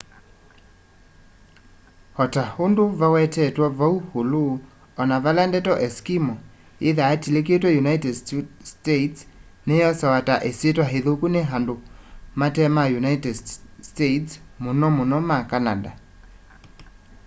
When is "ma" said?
12.75-12.83, 15.29-15.37